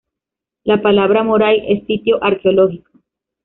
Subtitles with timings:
[0.63, 2.89] La palabra moray es sitio arqueológico.